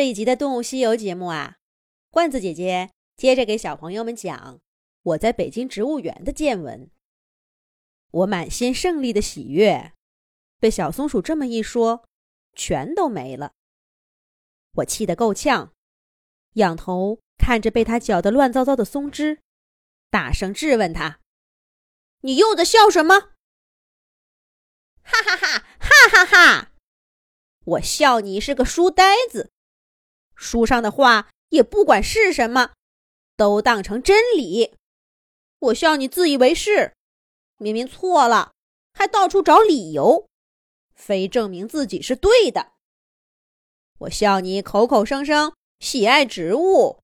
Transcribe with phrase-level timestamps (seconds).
[0.00, 1.58] 这一集的《动物西游》节目啊，
[2.08, 4.58] 罐子姐姐接着给小朋友们讲
[5.02, 6.90] 我在北京植物园的见闻。
[8.10, 9.92] 我满心胜利的喜悦，
[10.58, 12.08] 被小松鼠这么一说，
[12.54, 13.52] 全都没了。
[14.76, 15.74] 我气得够呛，
[16.54, 19.42] 仰头看着被他搅得乱糟糟的松枝，
[20.08, 21.20] 大声质问他
[22.24, 23.32] ：“你又在笑什么？”
[25.04, 26.72] 哈哈哈哈哈哈！
[27.66, 29.52] 我笑你是个书呆子。
[30.40, 32.72] 书上的话也不管是什么，
[33.36, 34.74] 都当成真理。
[35.58, 36.94] 我笑你自以为是，
[37.58, 38.52] 明明错了，
[38.94, 40.26] 还到处找理由，
[40.94, 42.72] 非证明自己是对的。
[43.98, 47.02] 我笑你口口声声喜爱植物，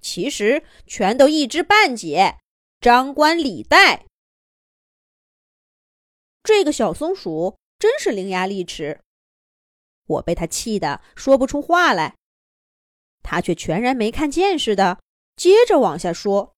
[0.00, 2.38] 其实全都一知半解，
[2.80, 4.06] 张冠李戴。
[6.44, 9.00] 这个小松鼠真是伶牙俐齿，
[10.06, 12.14] 我被它气得说不出话来。
[13.28, 15.00] 他却全然没看见似的，
[15.34, 16.54] 接着往下说：“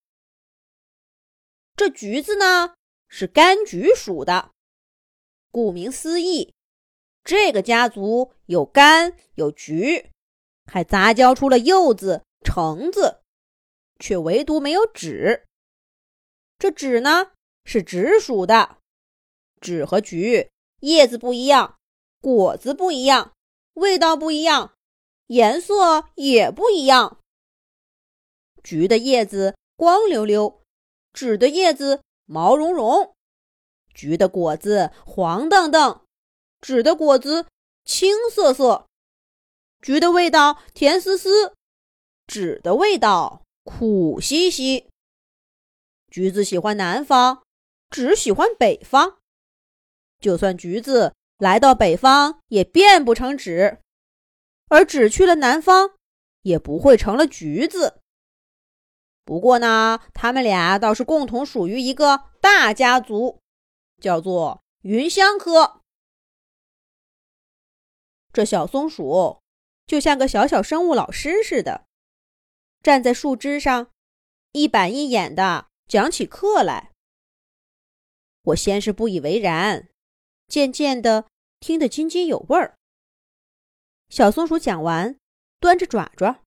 [1.74, 2.74] 这橘子呢，
[3.08, 4.50] 是柑橘属的。
[5.50, 6.52] 顾名思义，
[7.24, 10.10] 这个家族有柑有橘，
[10.70, 13.22] 还杂交出了柚子、橙子，
[13.98, 15.44] 却唯独没有枳。
[16.58, 17.32] 这枳呢，
[17.64, 18.76] 是枳属的。
[19.62, 21.78] 枳和橘叶子不一样，
[22.20, 23.32] 果子不一样，
[23.72, 24.74] 味道不一样。”
[25.28, 27.18] 颜色也不一样。
[28.62, 30.60] 橘的叶子光溜溜，
[31.14, 33.14] 枳的叶子毛茸茸。
[33.94, 36.02] 橘的果子黄澄澄，
[36.60, 37.46] 枳的果子
[37.84, 38.86] 青涩涩。
[39.80, 41.54] 橘的味道甜丝丝，
[42.26, 44.88] 枳的味道苦兮兮。
[46.10, 47.42] 橘子喜欢南方，
[47.90, 49.18] 枳喜欢北方。
[50.20, 53.78] 就算橘子来到北方，也变不成枳。
[54.68, 55.96] 而只去了南方，
[56.42, 58.00] 也不会成了橘子。
[59.24, 63.40] 不过呢，他们俩倒是共同属于一个大家族，
[64.00, 65.82] 叫做芸香科。
[68.32, 69.40] 这小松鼠
[69.86, 71.86] 就像个小小生物老师似的，
[72.82, 73.90] 站在树枝上，
[74.52, 76.92] 一板一眼的讲起课来。
[78.42, 79.88] 我先是不以为然，
[80.46, 81.26] 渐渐的
[81.60, 82.77] 听得津津有味儿。
[84.08, 85.18] 小松鼠讲完，
[85.60, 86.42] 端着爪爪，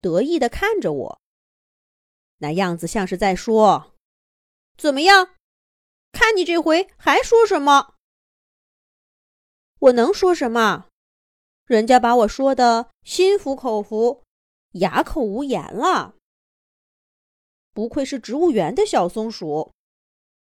[0.00, 1.20] 得意地看着我，
[2.38, 3.94] 那样子像是在说
[4.76, 5.34] ：“怎么样？
[6.12, 7.94] 看你这回还说什么？
[9.78, 10.88] 我能说什么？
[11.64, 14.22] 人家把我说的心服口服，
[14.72, 16.16] 哑口无言了。
[17.72, 19.72] 不愧是植物园的小松鼠，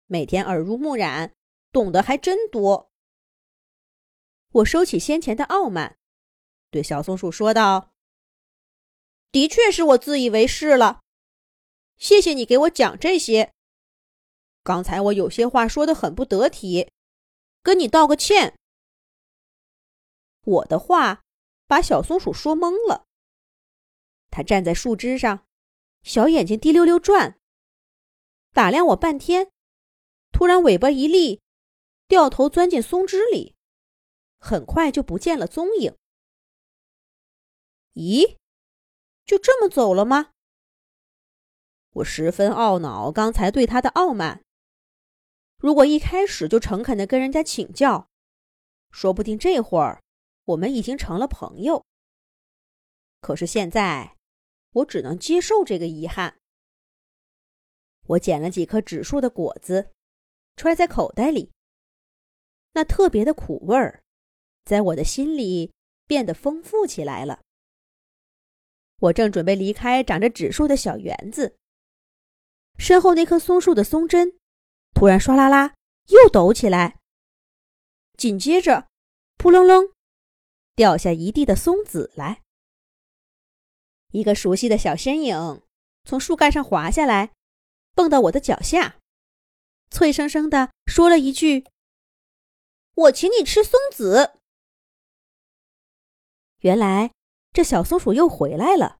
[0.06, 1.32] 每天耳濡目染，
[1.72, 2.90] 懂得还真多。”
[4.52, 5.96] 我收起先前的傲慢。
[6.76, 7.94] 对小松鼠说道
[9.32, 11.00] ：“的确是我自以为是了，
[11.96, 13.54] 谢谢你给我讲这些。
[14.62, 16.90] 刚才我有些话说的很不得体，
[17.62, 18.58] 跟你道个歉。”
[20.44, 21.22] 我的话
[21.66, 23.06] 把小松鼠说懵了，
[24.30, 25.46] 它站在树枝上，
[26.02, 27.38] 小眼睛滴溜溜转，
[28.52, 29.50] 打量我半天，
[30.30, 31.40] 突然尾巴一立，
[32.06, 33.54] 掉头钻进松枝里，
[34.38, 35.96] 很快就不见了踪影。
[37.96, 38.36] 咦，
[39.24, 40.32] 就这么走了吗？
[41.92, 44.44] 我十分懊恼刚才对他的傲慢。
[45.56, 48.10] 如果一开始就诚恳的跟人家请教，
[48.90, 50.02] 说不定这会儿
[50.44, 51.86] 我们已经成了朋友。
[53.22, 54.14] 可是现在，
[54.72, 56.36] 我只能接受这个遗憾。
[58.08, 59.90] 我捡了几颗枳树的果子，
[60.54, 61.50] 揣在口袋里。
[62.72, 64.04] 那特别的苦味儿，
[64.66, 65.72] 在我的心里
[66.06, 67.45] 变得丰富起来了。
[68.98, 71.58] 我正准备离开长着枳树的小园子，
[72.78, 74.38] 身后那棵松树的松针
[74.94, 75.74] 突然唰啦啦
[76.06, 76.98] 又抖起来，
[78.16, 78.88] 紧接着
[79.36, 79.92] 扑棱棱
[80.74, 82.42] 掉下一地的松子来。
[84.12, 85.62] 一个熟悉的小身影
[86.04, 87.32] 从树干上滑下来，
[87.94, 88.96] 蹦到我的脚下，
[89.90, 91.66] 脆生生的说了一句
[92.94, 94.38] ：“我请你吃松子。”
[96.60, 97.10] 原来。
[97.56, 98.98] 这小松鼠又回来了，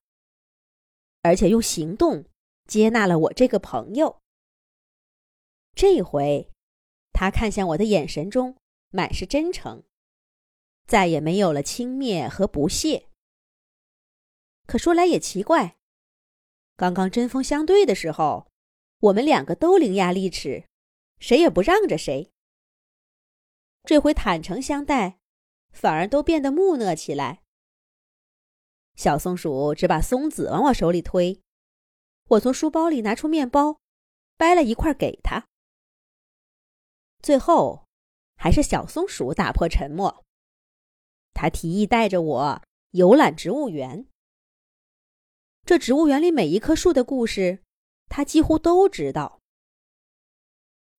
[1.20, 2.24] 而且用行动
[2.66, 4.22] 接纳了我这个朋友。
[5.74, 6.50] 这回，
[7.12, 8.56] 他看向我的眼神中
[8.88, 9.84] 满是真诚，
[10.86, 13.08] 再也没有了轻蔑和不屑。
[14.66, 15.76] 可说来也奇怪，
[16.76, 18.50] 刚刚针锋相对的时候，
[19.00, 20.66] 我们两个都伶牙俐齿，
[21.18, 22.32] 谁也不让着谁。
[23.84, 25.18] 这回坦诚相待，
[25.72, 27.42] 反而都变得木讷起来。
[28.96, 31.40] 小松鼠只把松子往我手里推，
[32.28, 33.78] 我从书包里拿出面包，
[34.38, 35.46] 掰了一块给他。
[37.20, 37.86] 最后，
[38.36, 40.24] 还是小松鼠打破沉默。
[41.34, 42.62] 他提议带着我
[42.92, 44.06] 游览植物园。
[45.66, 47.62] 这植物园里每一棵树的故事，
[48.08, 49.40] 他几乎都知道。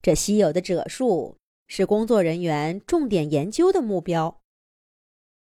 [0.03, 4.39] 这稀有的者树是工作人员重点研究的目标。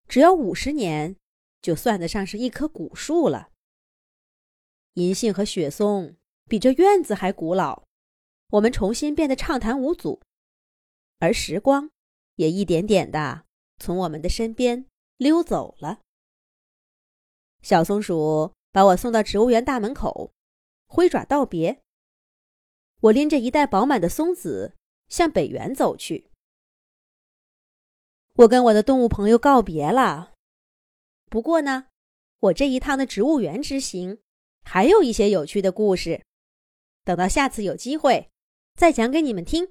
[0.07, 1.17] 只要五十年。
[1.61, 3.51] 就算得上是一棵古树了。
[4.95, 6.17] 银杏和雪松
[6.49, 7.85] 比这院子还古老，
[8.51, 10.21] 我们重新变得畅谈无阻，
[11.19, 11.91] 而时光
[12.37, 13.45] 也一点点的
[13.79, 16.01] 从我们的身边溜走了。
[17.63, 20.33] 小松鼠把我送到植物园大门口，
[20.87, 21.83] 挥爪道别。
[23.01, 24.75] 我拎着一袋饱满的松子
[25.09, 26.31] 向北园走去。
[28.35, 30.35] 我跟我的动物朋友告别了。
[31.29, 31.87] 不过呢，
[32.41, 34.19] 我这一趟的植物园之行，
[34.63, 36.23] 还有一些有趣的故事，
[37.05, 38.31] 等到下次有机会，
[38.75, 39.69] 再讲给你们听。